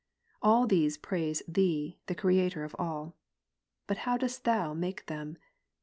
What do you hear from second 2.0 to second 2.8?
the Creator of